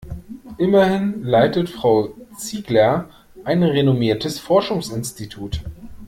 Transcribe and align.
Immerhin 0.57 1.21
leitet 1.21 1.69
Frau 1.69 2.09
Ziegler 2.35 3.07
ein 3.43 3.61
renommiertes 3.61 4.39
Forschungsinstitut. 4.39 5.61